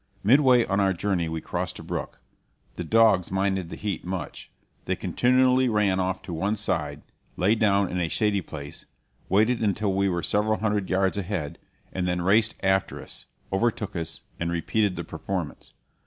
[0.23, 2.21] Midway on our journey we crossed a brook.
[2.73, 4.49] The dogs minded the heat much.
[4.85, 7.03] They continually ran off to one side,
[7.37, 8.87] lay down in a shady place,
[9.29, 11.59] waited until we were several hundred yards ahead,
[11.93, 15.71] and then raced after us, overtook us, and repeated the performance.